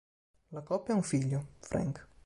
La 0.51 0.61
coppia 0.61 0.95
ha 0.95 0.97
un 0.97 1.03
figlio, 1.03 1.49
Frank. 1.59 2.07